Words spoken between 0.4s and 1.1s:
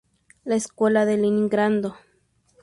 La Escuela